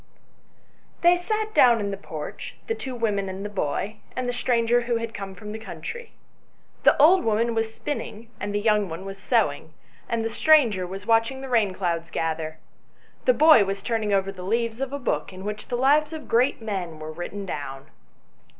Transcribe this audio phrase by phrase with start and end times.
[1.03, 4.81] THEY sat down in the porch, the two women and the boy, and the stranger
[4.81, 6.11] who had come from the country.
[6.81, 9.75] The old woman was spinning, and the young one was sewing,
[10.09, 12.57] and the stranger was watch ing the rain clouds gather.
[13.25, 16.27] The boy was turning over the leaves of a book in which the lives of
[16.27, 17.91] great men were written down.